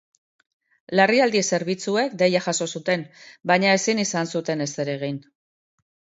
Larrialdi 0.99 1.43
zerbitzuek 1.57 2.15
deia 2.21 2.41
jaso 2.47 2.69
zuten, 2.79 3.05
baina 3.53 3.75
ezin 3.83 4.03
izan 4.07 4.33
zuten 4.35 4.67
ezer 4.69 4.93
egin. 4.97 5.23